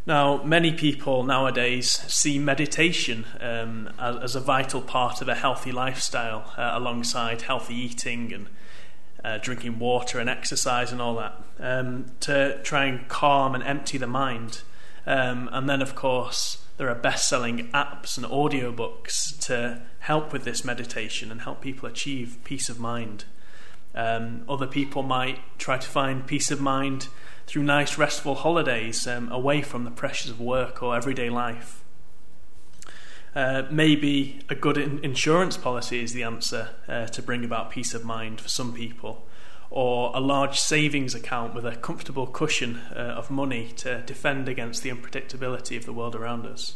[0.07, 5.71] Now, many people nowadays see meditation um, as, as, a vital part of a healthy
[5.71, 8.47] lifestyle, uh, alongside healthy eating and
[9.23, 13.97] uh, drinking water and exercise and all that, um, to try and calm and empty
[13.97, 14.61] the mind.
[15.05, 20.43] Um, and then, of course, there are best selling apps and audiobooks to help with
[20.43, 23.25] this meditation and help people achieve peace of mind.
[23.93, 27.07] Um, other people might try to find peace of mind
[27.47, 31.83] through nice, restful holidays um, away from the pressures of work or everyday life.
[33.35, 37.93] Uh, maybe a good in- insurance policy is the answer uh, to bring about peace
[37.93, 39.25] of mind for some people,
[39.75, 44.81] or a large savings account with a comfortable cushion uh, of money to defend against
[44.81, 46.75] the unpredictability of the world around us.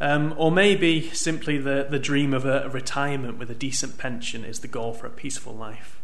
[0.00, 4.60] Um, or maybe simply the, the dream of a, retirement with a decent pension is
[4.60, 6.00] the goal for a peaceful life.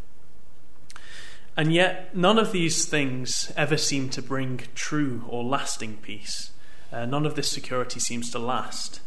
[1.55, 6.51] And yet, none of these things ever seem to bring true or lasting peace.
[6.91, 8.99] Uh, none of this security seems to last.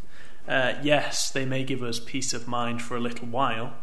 [0.49, 3.75] Uh, yes, they may give us peace of mind for a little while,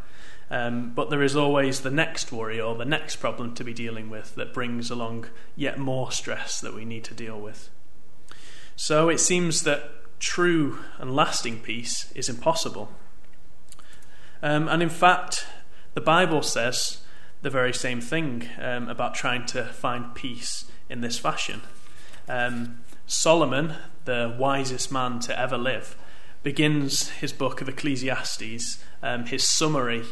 [0.50, 4.10] um, but there is always the next worry or the next problem to be dealing
[4.10, 7.70] with that brings along yet more stress that we need to deal with.
[8.76, 12.92] So it seems that true and lasting peace is impossible.
[14.42, 15.46] Um, and in fact,
[15.94, 17.00] the Bible says
[17.42, 21.62] the very same thing um, about trying to find peace in this fashion.
[22.28, 23.76] Um, Solomon,
[24.06, 25.98] the wisest man to ever live,
[26.42, 30.04] begins his book of Ecclesiastes, um, his summary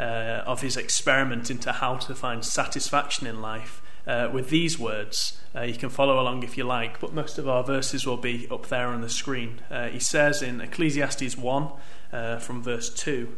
[0.00, 5.38] uh, of his experiment into how to find satisfaction in life, uh, with these words.
[5.54, 8.48] Uh, you can follow along if you like, but most of our verses will be
[8.50, 9.60] up there on the screen.
[9.70, 11.68] Uh, he says in Ecclesiastes 1,
[12.12, 13.36] uh, from verse 2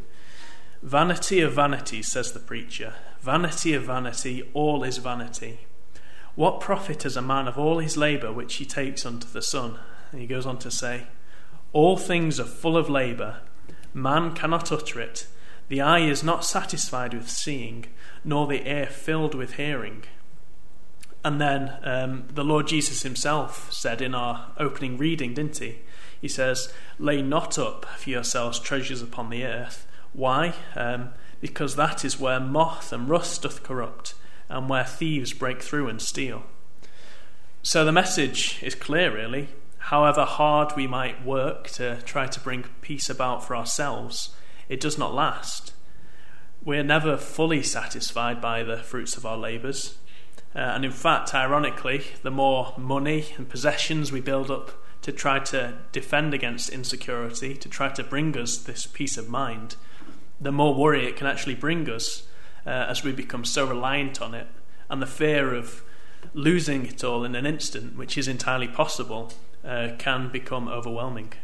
[0.83, 5.61] Vanity of vanities, says the preacher, vanity of vanity, all is vanity.
[6.35, 9.79] What profit has a man of all his labour which he takes unto the sun?
[10.11, 11.07] And he goes on to say,
[11.73, 13.41] All things are full of labour,
[13.93, 15.27] man cannot utter it.
[15.69, 17.87] The eye is not satisfied with seeing,
[18.25, 20.05] nor the ear filled with hearing.
[21.25, 25.79] And then um, the Lord Jesus himself said in our opening reading, didn't he?
[26.21, 29.87] He says, Lay not up for yourselves treasures upon the earth.
[30.13, 30.55] Why?
[30.77, 34.15] Um, because that is where moth and rust doth corrupt,
[34.49, 36.45] and where thieves break through and steal.
[37.63, 39.49] So the message is clear, really.
[39.79, 44.35] However hard we might work to try to bring peace about for ourselves,
[44.73, 45.75] it does not last.
[46.65, 49.99] We're never fully satisfied by the fruits of our labours.
[50.57, 55.41] Uh, and in fact, ironically, the more money and possessions we build up to try
[55.41, 59.77] to defend against insecurity, to try to bring us this peace of mind,
[60.41, 62.27] the more worry it can actually bring us
[62.67, 64.47] uh, as we become so reliant on it.
[64.89, 65.85] And the fear of
[66.33, 71.35] losing it all in an instant, which is entirely possible, uh, can become overwhelming.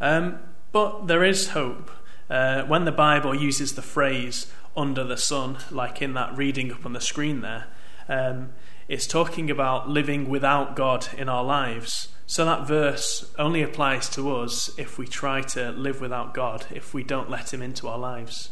[0.00, 0.38] Um,
[0.72, 1.90] but there is hope.
[2.28, 6.84] Uh, when the Bible uses the phrase under the sun, like in that reading up
[6.84, 7.66] on the screen there,
[8.08, 8.52] um,
[8.88, 12.08] it's talking about living without God in our lives.
[12.26, 16.92] So that verse only applies to us if we try to live without God, if
[16.92, 18.50] we don't let Him into our lives.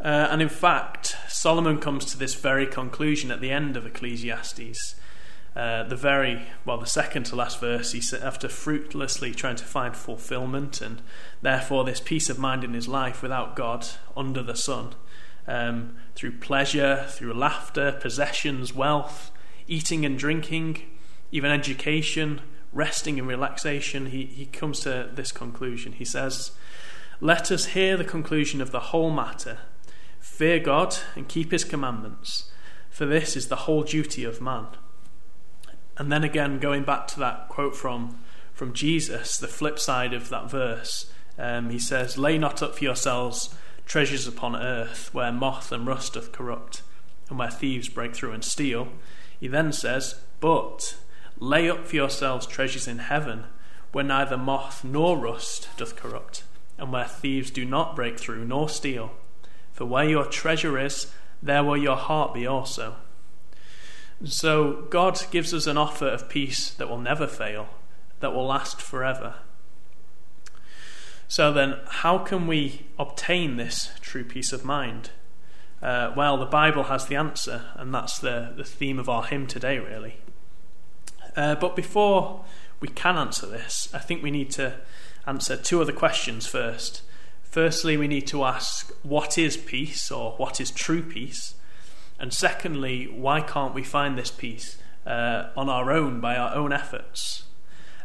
[0.00, 4.94] Uh, and in fact, Solomon comes to this very conclusion at the end of Ecclesiastes.
[5.56, 9.64] Uh, the very, well, the second to last verse, he said, after fruitlessly trying to
[9.64, 11.02] find fulfillment and
[11.42, 13.86] therefore this peace of mind in his life without God
[14.16, 14.94] under the sun,
[15.48, 19.32] um, through pleasure, through laughter, possessions, wealth,
[19.66, 20.82] eating and drinking,
[21.32, 22.40] even education,
[22.72, 25.92] resting and relaxation, he, he comes to this conclusion.
[25.92, 26.52] He says,
[27.20, 29.58] let us hear the conclusion of the whole matter.
[30.20, 32.52] Fear God and keep his commandments,
[32.88, 34.68] for this is the whole duty of man.
[36.00, 38.20] And then again, going back to that quote from,
[38.54, 42.84] from Jesus, the flip side of that verse, um, he says, Lay not up for
[42.84, 43.54] yourselves
[43.84, 46.80] treasures upon earth, where moth and rust doth corrupt,
[47.28, 48.88] and where thieves break through and steal.
[49.38, 50.96] He then says, But
[51.38, 53.44] lay up for yourselves treasures in heaven,
[53.92, 56.44] where neither moth nor rust doth corrupt,
[56.78, 59.10] and where thieves do not break through nor steal.
[59.74, 61.12] For where your treasure is,
[61.42, 62.96] there will your heart be also.
[64.24, 67.68] So God gives us an offer of peace that will never fail,
[68.20, 69.36] that will last forever.
[71.26, 75.10] So then, how can we obtain this true peace of mind?
[75.80, 79.46] Uh, well, the Bible has the answer, and that's the, the theme of our hymn
[79.46, 80.16] today, really.
[81.36, 82.44] Uh, but before
[82.80, 84.74] we can answer this, I think we need to
[85.26, 87.02] answer two other questions first.
[87.42, 91.54] Firstly, we need to ask what is peace or what is true peace?
[92.20, 94.76] And secondly, why can't we find this peace
[95.06, 97.44] uh, on our own by our own efforts?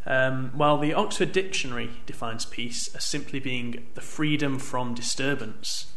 [0.06, 5.92] Um, well, the Oxford Dictionary defines peace as simply being the freedom from disturbance.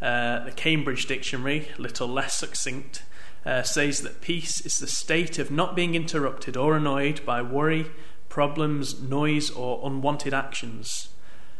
[0.00, 3.02] Uh, the Cambridge Dictionary, a little less succinct,
[3.44, 7.90] uh, says that peace is the state of not being interrupted or annoyed by worry,
[8.28, 11.08] problems, noise, or unwanted actions.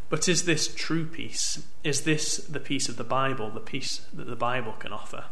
[0.09, 1.67] But is this true peace?
[1.85, 5.25] Is this the peace of the Bible, the peace that the Bible can offer?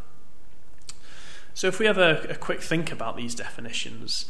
[1.57, 4.27] So, if we have a, a quick think about these definitions,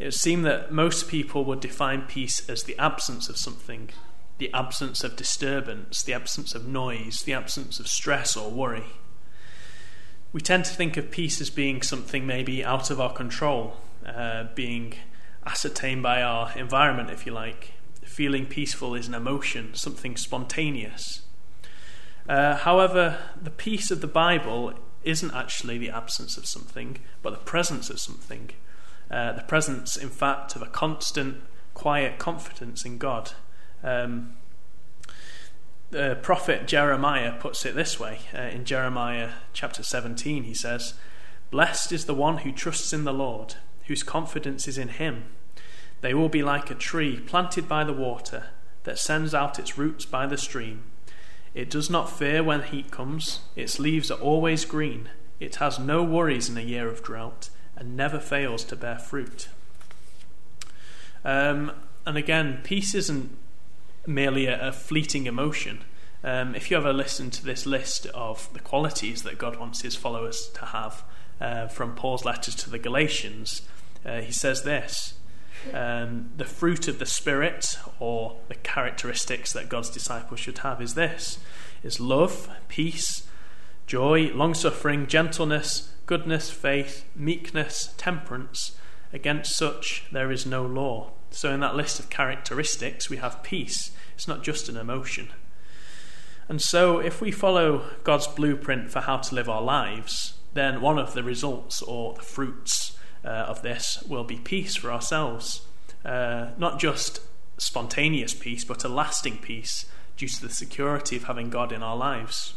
[0.00, 3.90] it would seem that most people would define peace as the absence of something,
[4.38, 8.86] the absence of disturbance, the absence of noise, the absence of stress or worry.
[10.32, 14.46] We tend to think of peace as being something maybe out of our control, uh,
[14.56, 14.94] being
[15.46, 17.74] ascertained by our environment, if you like.
[18.02, 21.22] Feeling peaceful is an emotion, something spontaneous.
[22.28, 24.74] Uh, however, the peace of the Bible
[25.04, 28.50] isn't actually the absence of something, but the presence of something.
[29.10, 31.42] Uh, the presence, in fact, of a constant,
[31.74, 33.32] quiet confidence in God.
[33.82, 34.34] Um,
[35.90, 40.94] the prophet Jeremiah puts it this way uh, in Jeremiah chapter 17, he says,
[41.50, 43.54] Blessed is the one who trusts in the Lord,
[43.86, 45.24] whose confidence is in him.
[46.00, 48.46] They will be like a tree planted by the water
[48.82, 50.82] that sends out its roots by the stream.
[51.54, 55.08] It does not fear when heat comes, its leaves are always green.
[55.38, 59.48] It has no worries in a year of drought and never fails to bear fruit.
[61.24, 61.72] Um,
[62.04, 63.36] and again, peace isn't
[64.06, 65.84] merely a, a fleeting emotion.
[66.24, 69.94] Um, if you ever listen to this list of the qualities that God wants his
[69.94, 71.04] followers to have
[71.40, 73.62] uh, from Paul's letters to the Galatians,
[74.04, 75.14] uh, he says this
[75.72, 80.94] um, The fruit of the Spirit, or the characteristics that God's disciples should have, is
[80.94, 81.38] this
[81.82, 83.26] is love, peace,
[83.86, 88.76] joy, long suffering, gentleness, goodness, faith, meekness, temperance.
[89.12, 91.12] Against such there is no law.
[91.30, 93.90] So, in that list of characteristics, we have peace.
[94.14, 95.28] It's not just an emotion.
[96.48, 100.98] And so, if we follow God's blueprint for how to live our lives, then one
[100.98, 105.66] of the results or the fruits uh, of this will be peace for ourselves.
[106.04, 107.20] Uh, not just
[107.56, 111.96] spontaneous peace, but a lasting peace due to the security of having God in our
[111.96, 112.54] lives.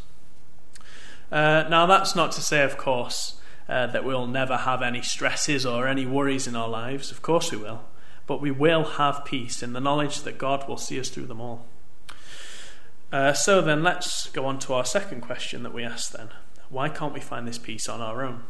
[1.31, 5.65] Uh, now, that's not to say, of course, uh, that we'll never have any stresses
[5.65, 7.12] or any worries in our lives.
[7.12, 7.83] Of course, we will.
[8.25, 11.41] But we will have peace in the knowledge that God will see us through them
[11.41, 11.65] all.
[13.12, 16.29] Uh, so then, let's go on to our second question that we asked then.
[16.69, 18.43] Why can't we find this peace on our own?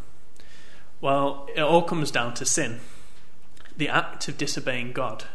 [0.99, 2.79] Well, it all comes down to sin,
[3.75, 5.25] the act of disobeying God.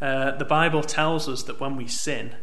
[0.00, 2.34] Uh, the Bible tells us that when we sin,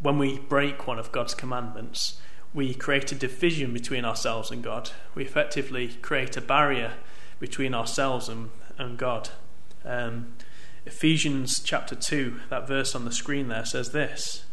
[0.00, 2.18] when we break one of God's commandments,
[2.54, 4.90] we create a division between ourselves and God.
[5.14, 6.94] We effectively create a barrier
[7.40, 9.30] between ourselves and, and God.
[9.84, 10.34] Um,
[10.86, 14.44] Ephesians chapter 2, that verse on the screen there says this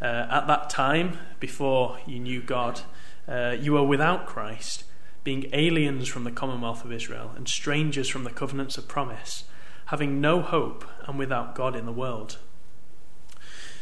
[0.00, 2.80] uh, At that time, before you knew God,
[3.28, 4.84] uh, you were without Christ,
[5.24, 9.44] being aliens from the commonwealth of Israel and strangers from the covenants of promise,
[9.86, 12.38] having no hope and without God in the world.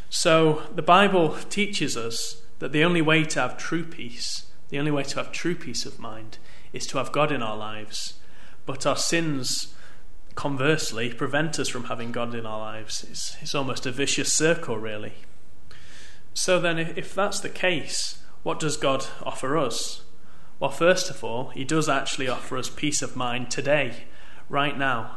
[0.08, 4.90] So the Bible teaches us that the only way to have true peace, the only
[4.90, 6.38] way to have true peace of mind,
[6.72, 8.14] is to have God in our lives.
[8.64, 9.74] But our sins,
[10.34, 13.04] conversely, prevent us from having God in our lives.
[13.10, 15.14] It's, it's almost a vicious circle, really.
[16.34, 20.02] So then, if that's the case, what does God offer us?
[20.62, 24.04] Well, first of all, He does actually offer us peace of mind today,
[24.48, 25.16] right now.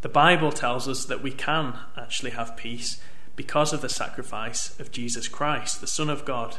[0.00, 2.98] The Bible tells us that we can actually have peace
[3.36, 6.56] because of the sacrifice of Jesus Christ, the Son of God.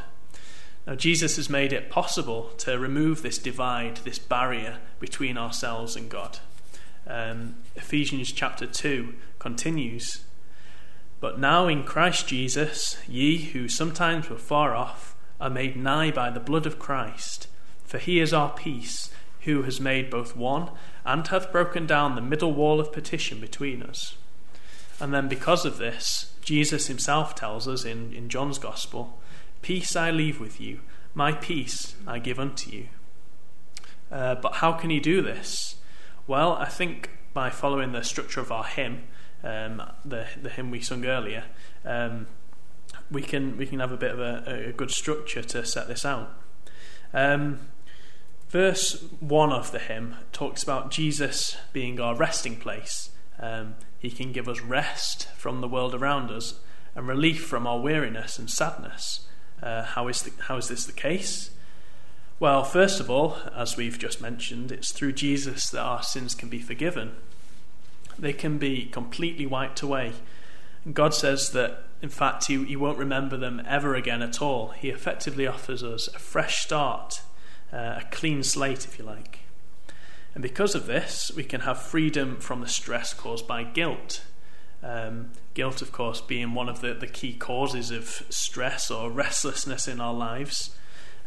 [0.85, 6.07] Now, Jesus has made it possible to remove this divide, this barrier between ourselves and
[6.07, 6.37] God.
[7.07, 10.23] Um, Ephesians chapter 2 continues
[11.19, 16.29] But now in Christ Jesus, ye who sometimes were far off are made nigh by
[16.29, 17.47] the blood of Christ.
[17.93, 20.71] For he is our peace, who has made both one
[21.05, 24.17] and hath broken down the middle wall of petition between us.
[24.99, 29.19] And then, because of this, Jesus himself tells us in, in John's Gospel
[29.61, 30.79] Peace I leave with you,
[31.13, 32.87] my peace I give unto you.
[34.11, 35.75] Uh, but how can he do this?
[36.25, 39.03] Well, I think by following the structure of our hymn,
[39.43, 41.43] um, the, the hymn we sung earlier,
[41.85, 42.25] um,
[43.11, 46.03] we can we can have a bit of a, a good structure to set this
[46.03, 46.35] out.
[47.13, 47.59] Um,
[48.53, 53.09] verse one of the hymn talks about Jesus being our resting place.
[53.39, 56.59] Um, he can give us rest from the world around us
[56.93, 59.25] and relief from our weariness and sadness.
[59.63, 61.49] Uh, how is the, how is this the case?
[62.39, 66.49] Well, first of all, as we've just mentioned, it's through Jesus that our sins can
[66.49, 67.15] be forgiven.
[68.19, 70.11] They can be completely wiped away.
[70.93, 74.69] God says that, in fact, he, he won't remember them ever again at all.
[74.69, 77.23] He effectively offers us a fresh start,
[77.73, 79.39] uh, a clean slate, if you like.
[80.33, 84.23] And because of this, we can have freedom from the stress caused by guilt.
[84.83, 89.87] Um, guilt, of course, being one of the, the key causes of stress or restlessness
[89.87, 90.75] in our lives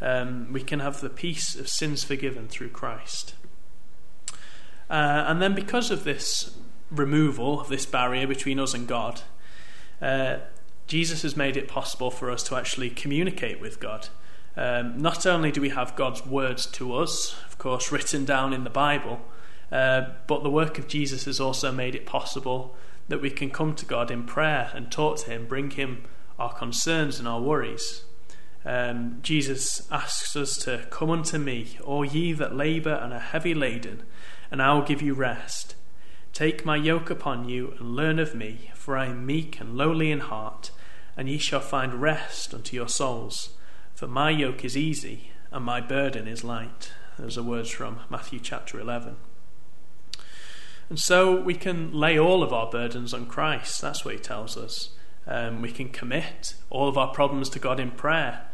[0.00, 3.34] um, we can have the peace of sins forgiven through Christ.
[4.88, 6.56] Uh, and then, because of this
[6.90, 9.22] removal of this barrier between us and God,
[10.00, 10.38] uh,
[10.86, 14.08] Jesus has made it possible for us to actually communicate with God.
[14.56, 18.64] Um, not only do we have God's words to us, of course, written down in
[18.64, 19.20] the Bible,
[19.70, 22.74] uh, but the work of Jesus has also made it possible
[23.08, 26.04] that we can come to God in prayer and talk to Him, bring Him
[26.38, 28.02] our concerns and our worries
[28.66, 33.54] um, Jesus asks us to come unto me, all ye that labour and are heavy
[33.54, 34.02] laden,
[34.50, 35.76] and I will give you rest.
[36.32, 40.10] Take my yoke upon you and learn of me, for I am meek and lowly
[40.10, 40.72] in heart,
[41.16, 43.50] and ye shall find rest unto your souls.
[43.96, 46.92] For my yoke is easy and my burden is light.
[47.18, 49.16] Those are words from Matthew chapter 11.
[50.88, 53.80] And so we can lay all of our burdens on Christ.
[53.80, 54.90] That's what he tells us.
[55.26, 58.46] Um, we can commit all of our problems to God in prayer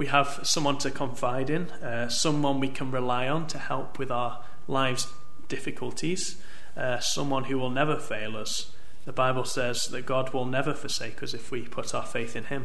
[0.00, 4.10] we have someone to confide in, uh, someone we can rely on to help with
[4.10, 5.06] our lives'
[5.46, 6.40] difficulties,
[6.74, 8.72] uh, someone who will never fail us.
[9.04, 12.44] The Bible says that God will never forsake us if we put our faith in
[12.44, 12.64] Him.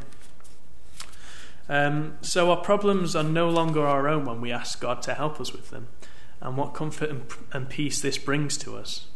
[1.67, 5.41] Um, so our problems are no longer our own when we ask God to help
[5.41, 5.88] us with them,
[6.41, 9.07] and what comfort and, and peace this brings to us.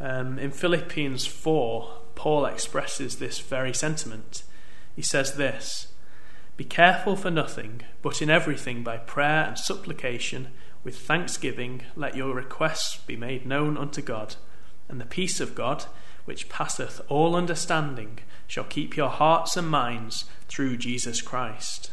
[0.00, 4.42] Um, in Philippians 4, Paul expresses this very sentiment.
[4.94, 5.88] He says this
[6.56, 10.48] be careful for nothing, but in everything by prayer and supplication,
[10.84, 14.36] with thanksgiving, let your requests be made known unto God.
[14.88, 15.86] And the peace of God,
[16.24, 21.90] which passeth all understanding, shall keep your hearts and minds through Jesus Christ.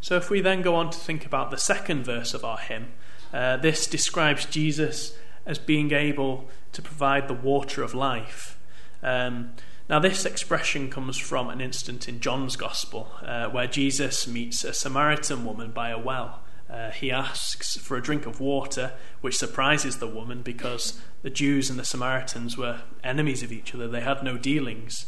[0.00, 2.92] So, if we then go on to think about the second verse of our hymn,
[3.32, 8.58] uh, this describes Jesus as being able to provide the water of life.
[9.02, 9.52] Um,
[9.88, 14.72] now, this expression comes from an incident in John's Gospel uh, where Jesus meets a
[14.72, 16.42] Samaritan woman by a well.
[16.70, 21.68] Uh, he asks for a drink of water, which surprises the woman because the Jews
[21.68, 23.88] and the Samaritans were enemies of each other.
[23.88, 25.06] They had no dealings.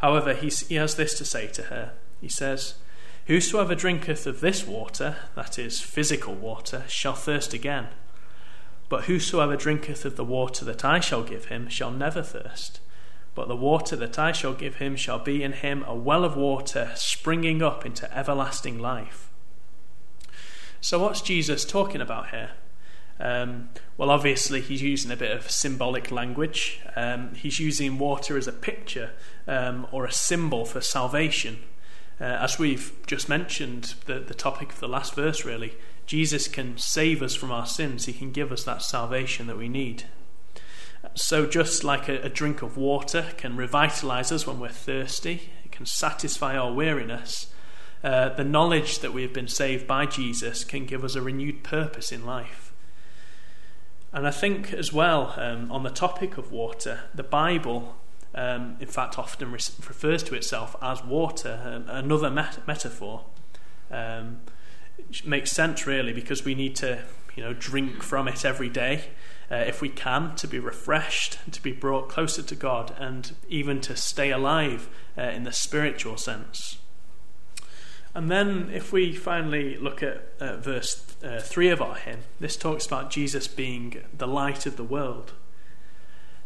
[0.00, 2.74] However, he, he has this to say to her He says,
[3.26, 7.88] Whosoever drinketh of this water, that is, physical water, shall thirst again.
[8.88, 12.80] But whosoever drinketh of the water that I shall give him shall never thirst.
[13.34, 16.36] But the water that I shall give him shall be in him a well of
[16.36, 19.30] water springing up into everlasting life.
[20.84, 22.50] So, what's Jesus talking about here?
[23.20, 26.80] Um, well, obviously, he's using a bit of symbolic language.
[26.96, 29.12] Um, he's using water as a picture
[29.46, 31.60] um, or a symbol for salvation.
[32.20, 35.74] Uh, as we've just mentioned, the, the topic of the last verse really,
[36.06, 38.06] Jesus can save us from our sins.
[38.06, 40.06] He can give us that salvation that we need.
[41.14, 45.70] So, just like a, a drink of water can revitalize us when we're thirsty, it
[45.70, 47.51] can satisfy our weariness,
[48.02, 51.62] uh, the knowledge that we have been saved by Jesus can give us a renewed
[51.62, 52.72] purpose in life.
[54.12, 57.96] And I think, as well, um, on the topic of water, the Bible,
[58.34, 63.24] um, in fact, often re- refers to itself as water, um, another met- metaphor.
[63.90, 64.40] Um,
[65.24, 67.02] makes sense, really, because we need to,
[67.36, 69.04] you know, drink from it every day.
[69.52, 73.82] uh, if we can, to be refreshed, to be brought closer to God, and even
[73.82, 76.78] to stay alive uh, in the spiritual sense.
[78.14, 82.56] And then, if we finally look at uh, verse uh, 3 of our hymn, this
[82.56, 85.32] talks about Jesus being the light of the world.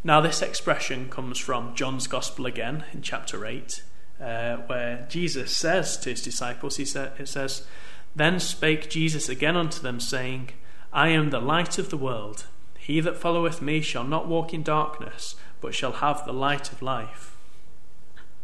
[0.05, 3.83] Now, this expression comes from John's Gospel again in chapter 8,
[4.21, 7.67] uh, where Jesus says to his disciples, he sa- it says,
[8.15, 10.51] Then spake Jesus again unto them, saying,
[10.93, 12.47] I am the light of the world.
[12.79, 16.81] He that followeth me shall not walk in darkness, but shall have the light of
[16.81, 17.37] life.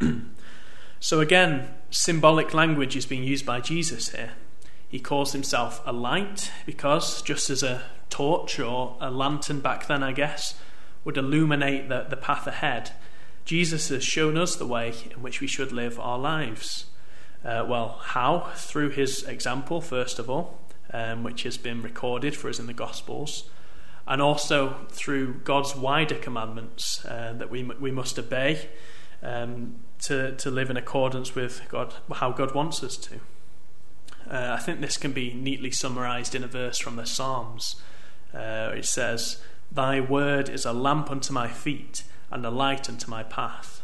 [1.03, 4.35] so, again, symbolic language is being used by Jesus here.
[4.89, 10.05] He calls himself a light because, just as a torch or a lantern back then,
[10.05, 10.55] I guess,
[11.05, 12.93] would illuminate the, the path ahead,
[13.45, 16.85] Jesus has shown us the way in which we should live our lives.
[17.45, 18.53] Uh, well, how?
[18.55, 20.61] Through his example, first of all,
[20.93, 23.51] um, which has been recorded for us in the Gospels,
[24.07, 28.69] and also through God's wider commandments uh, that we, we must obey
[29.21, 33.21] um, to, to live in accordance with God, how God wants us to.
[34.31, 37.77] Uh, I think this can be neatly summarized in a verse from the Psalms.
[38.35, 43.11] Uh, it says, Thy word is a lamp unto my feet and a light unto
[43.11, 43.83] my path.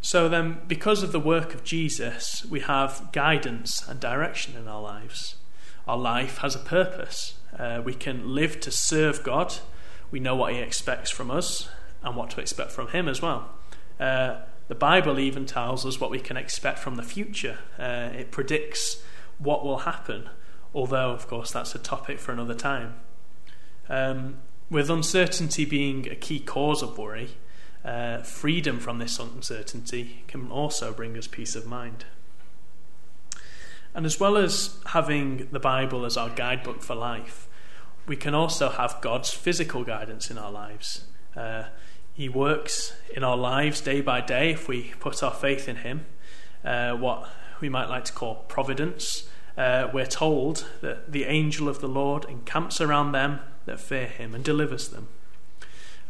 [0.00, 4.80] So then, because of the work of Jesus, we have guidance and direction in our
[4.80, 5.36] lives.
[5.88, 7.34] Our life has a purpose.
[7.58, 9.56] Uh, we can live to serve God.
[10.10, 11.68] We know what He expects from us
[12.02, 13.50] and what to expect from Him as well.
[13.98, 17.58] Uh, the Bible even tells us what we can expect from the future.
[17.78, 19.02] Uh, it predicts
[19.38, 20.28] what will happen,
[20.74, 22.94] although, of course, that's a topic for another time.
[23.88, 24.38] Um,
[24.68, 27.30] with uncertainty being a key cause of worry,
[27.84, 32.04] uh, freedom from this uncertainty can also bring us peace of mind.
[33.94, 37.48] And as well as having the Bible as our guidebook for life,
[38.06, 41.04] we can also have God's physical guidance in our lives.
[41.36, 41.64] Uh,
[42.16, 46.06] he works in our lives day by day if we put our faith in Him.
[46.64, 47.28] Uh, what
[47.60, 49.28] we might like to call providence.
[49.54, 54.34] Uh, we're told that the angel of the Lord encamps around them that fear Him
[54.34, 55.08] and delivers them.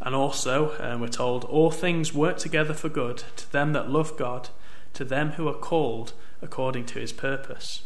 [0.01, 4.17] And also, uh, we're told, all things work together for good to them that love
[4.17, 4.51] God,
[4.95, 7.83] to them who are called according to His purpose.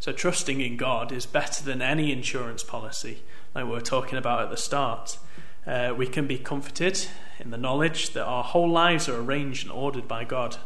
[0.00, 3.22] So, trusting in God is better than any insurance policy,
[3.54, 5.18] like we were talking about at the start.
[5.66, 7.06] Uh, we can be comforted
[7.40, 10.58] in the knowledge that our whole lives are arranged and ordered by God.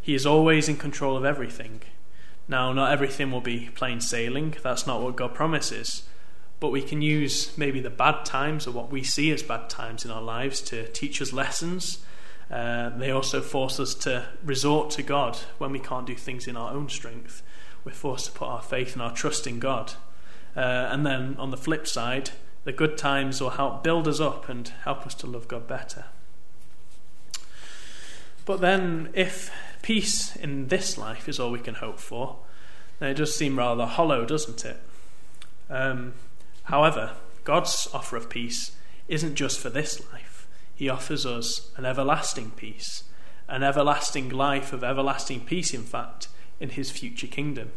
[0.00, 1.80] He is always in control of everything.
[2.48, 6.02] Now, not everything will be plain sailing, that's not what God promises.
[6.60, 10.04] But we can use maybe the bad times or what we see as bad times
[10.04, 12.04] in our lives to teach us lessons.
[12.50, 16.56] Uh, they also force us to resort to God when we can't do things in
[16.56, 17.42] our own strength.
[17.84, 19.94] We're forced to put our faith and our trust in God.
[20.54, 22.30] Uh, and then on the flip side,
[22.64, 26.04] the good times will help build us up and help us to love God better.
[28.44, 29.50] But then, if
[29.82, 32.38] peace in this life is all we can hope for,
[32.98, 34.80] then it does seem rather hollow, doesn't it?
[35.70, 36.14] Um,
[36.64, 37.12] however,
[37.44, 38.76] God's offer of peace
[39.08, 43.04] isn't just for this life, He offers us an everlasting peace,
[43.48, 46.28] an everlasting life of everlasting peace, in fact,
[46.60, 47.72] in His future kingdom.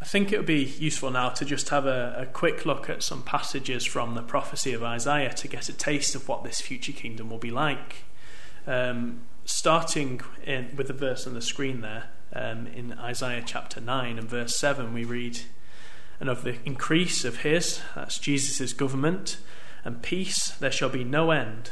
[0.00, 3.02] I think it would be useful now to just have a, a, quick look at
[3.02, 6.92] some passages from the prophecy of Isaiah to get a taste of what this future
[6.92, 8.04] kingdom will be like.
[8.66, 14.18] Um, starting in, with the verse on the screen there, um, in Isaiah chapter 9
[14.18, 15.40] and verse 7, we read,
[16.20, 19.38] And of the increase of his, that's Jesus' government,
[19.82, 21.70] and peace there shall be no end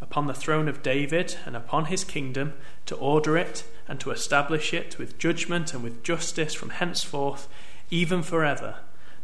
[0.00, 2.54] upon the throne of David and upon his kingdom
[2.86, 7.48] to order it and to establish it with judgment and with justice from henceforth,
[7.90, 8.76] even forever.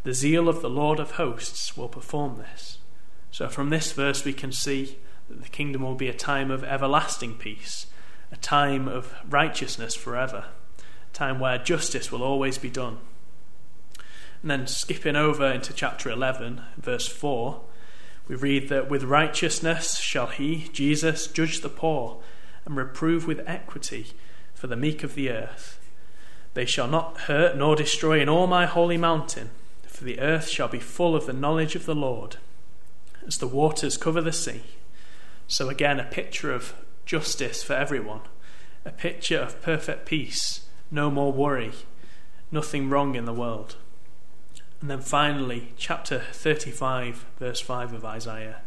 [0.03, 2.79] The zeal of the Lord of hosts will perform this.
[3.31, 6.63] So, from this verse, we can see that the kingdom will be a time of
[6.63, 7.87] everlasting peace,
[8.31, 10.47] a time of righteousness forever,
[10.79, 12.99] a time where justice will always be done.
[14.43, 17.63] And then, skipping over into chapter 11, verse 4,
[18.27, 22.23] we read that with righteousness shall he, Jesus, judge the poor
[22.65, 24.13] and reprove with equity
[24.55, 25.79] for the meek of the earth.
[26.55, 29.51] They shall not hurt nor destroy in all my holy mountain,
[29.87, 32.37] for the earth shall be full of the knowledge of the Lord,
[33.27, 34.63] as the waters cover the sea.
[35.47, 38.23] So, again, a picture of justice for everyone,
[38.85, 41.73] a picture of perfect peace, no more worry,
[42.51, 43.77] nothing wrong in the world.
[44.85, 48.61] And then finally, chapter 35, verse 5 of Isaiah.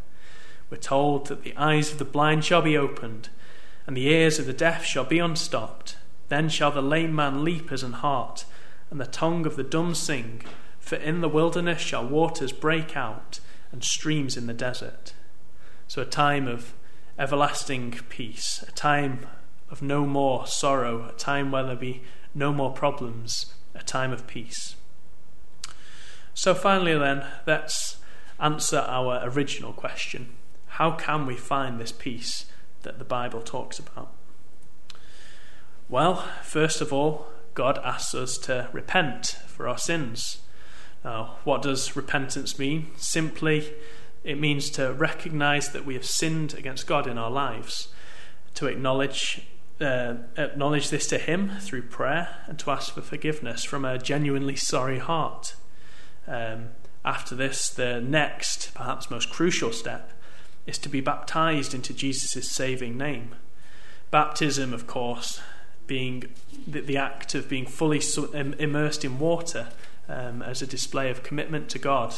[0.68, 3.30] We're told that the eyes of the blind shall be opened,
[3.86, 5.96] and the ears of the deaf shall be unstopped.
[6.30, 8.46] Then shall the lame man leap as an hart,
[8.90, 10.42] and the tongue of the dumb sing,
[10.80, 13.40] For in the wilderness shall waters break out
[13.72, 15.14] and streams in the desert.
[15.88, 16.74] So, a time of
[17.20, 19.28] everlasting peace, a time
[19.70, 22.02] of no more sorrow, a time where there be
[22.34, 24.78] no more problems, a time of peace.
[26.38, 27.98] So, finally, then, let's
[28.40, 30.36] answer our original question
[30.68, 32.46] How can we find this peace
[32.84, 34.12] that the Bible talks about?
[35.90, 40.44] Well, first of all, God asks us to repent for our sins.
[41.04, 42.92] Now, what does repentance mean?
[42.98, 43.74] Simply,
[44.24, 47.88] it means to recognize that we have sinned against God in our lives,
[48.54, 49.42] to acknowledge
[49.82, 54.56] uh, acknowledge this to Him through prayer, and to ask for forgiveness from a genuinely
[54.56, 55.56] sorry heart.
[56.28, 56.70] Um,
[57.06, 60.12] after this, the next, perhaps most crucial step,
[60.66, 63.36] is to be baptized into Jesus' saving name.
[64.12, 65.40] Baptism, of course,
[65.88, 66.26] being
[66.68, 68.02] the, the act of being fully
[68.34, 69.70] immersed in water
[70.10, 72.16] um, as a display of commitment to God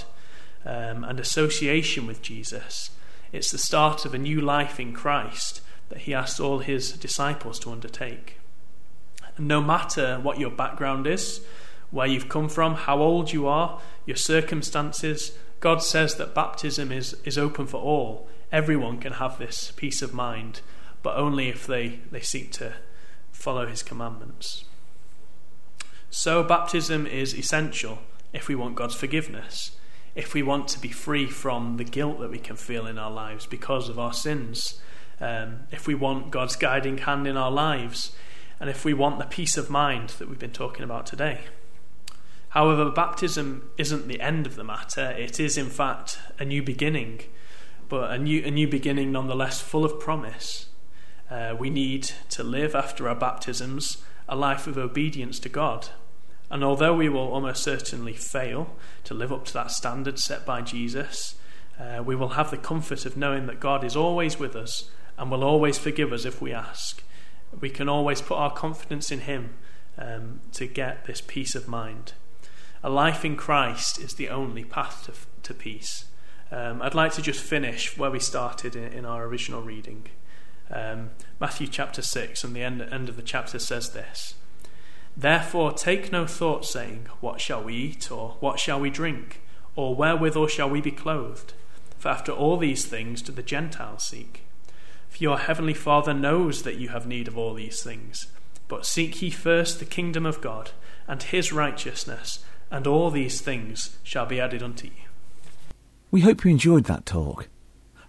[0.65, 2.91] um, and association with Jesus.
[3.32, 7.60] It's the start of a new life in Christ that he asked all his disciples
[7.60, 8.38] to undertake.
[9.38, 11.41] And no matter what your background is,
[11.91, 17.15] where you've come from, how old you are, your circumstances, God says that baptism is,
[17.23, 18.28] is open for all.
[18.52, 20.62] Everyone can have this peace of mind,
[21.04, 22.73] but only if they, they seek to
[23.32, 24.65] follow his commandments.
[26.10, 27.99] So, baptism is essential
[28.34, 29.78] if we want God's forgiveness,
[30.15, 33.12] if we want to be free from the guilt that we can feel in our
[33.12, 34.82] lives because of our sins,
[35.21, 38.12] um, if we want God's guiding hand in our lives,
[38.60, 41.41] and if we want the peace of mind that we've been talking about today.
[42.49, 47.21] However, baptism isn't the end of the matter, it is, in fact, a new beginning,
[47.88, 50.69] but a new, a new beginning nonetheless full of promise.
[51.29, 55.89] Uh, we need to live after our baptisms a life of obedience to God.
[56.49, 60.62] And although we will almost certainly fail to live up to that standard set by
[60.62, 61.35] Jesus,
[61.79, 65.29] uh, we will have the comfort of knowing that God is always with us and
[65.29, 67.03] will always forgive us if we ask.
[67.59, 69.53] We can always put our confidence in Him
[69.97, 72.13] um, to get this peace of mind.
[72.81, 75.13] A life in Christ is the only path to,
[75.43, 76.05] to peace.
[76.51, 80.07] Um, I'd like to just finish where we started in, in our original reading.
[80.71, 84.35] Um, Matthew chapter 6, and the end, end of the chapter says this
[85.17, 89.41] Therefore, take no thought, saying, What shall we eat, or what shall we drink,
[89.75, 91.53] or wherewithal shall we be clothed?
[91.97, 94.43] For after all these things do the Gentiles seek.
[95.09, 98.27] For your heavenly Father knows that you have need of all these things.
[98.69, 100.71] But seek ye first the kingdom of God,
[101.07, 104.93] and his righteousness, and all these things shall be added unto you.
[106.12, 107.47] We hope you enjoyed that talk.